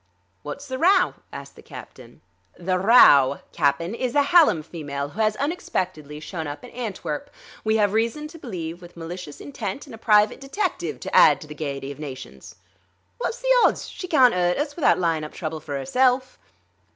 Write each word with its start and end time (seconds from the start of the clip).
"Wot's 0.43 0.67
the 0.67 0.79
row?" 0.79 1.13
asked 1.31 1.55
the 1.55 1.61
captain. 1.61 2.21
"The 2.57 2.79
row, 2.79 3.41
Cap'n, 3.51 3.93
is 3.93 4.13
the 4.13 4.23
Hallam 4.23 4.63
female, 4.63 5.09
who 5.09 5.21
has 5.21 5.35
unexpectedly 5.35 6.19
shown 6.19 6.47
up 6.47 6.63
in 6.63 6.71
Antwerp, 6.71 7.29
we 7.63 7.77
have 7.77 7.93
reason 7.93 8.27
to 8.29 8.39
believe 8.39 8.81
with 8.81 8.97
malicious 8.97 9.39
intent 9.39 9.85
and 9.85 9.93
a 9.93 9.99
private 9.99 10.41
detective 10.41 10.99
to 11.01 11.15
add 11.15 11.39
to 11.41 11.45
the 11.47 11.53
gaiety 11.53 11.91
of 11.91 11.99
nations." 11.99 12.55
"Wot's 13.19 13.41
the 13.41 13.55
odds? 13.63 13.87
She 13.89 14.07
carn't 14.07 14.33
'urt 14.33 14.57
us 14.57 14.75
without 14.75 14.97
lyin' 14.97 15.23
up 15.23 15.33
trouble 15.33 15.59
for 15.59 15.77
'erself." 15.79 16.39